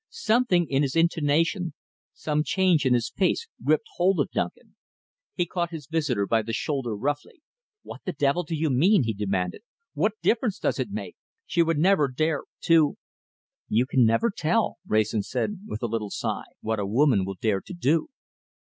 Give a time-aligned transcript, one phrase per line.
[0.09, 1.75] Something in his intonation,
[2.11, 4.75] some change in his face, gripped hold of Duncan.
[5.35, 7.43] He caught his visitor by the shoulder roughly.
[7.83, 9.61] "What the devil do you mean?" he demanded,
[9.93, 11.17] "What difference does it make?
[11.45, 12.97] She would never dare to"
[13.77, 17.61] "You can never tell," Wrayson said, with a little sigh, "what a woman will dare
[17.61, 18.09] to do.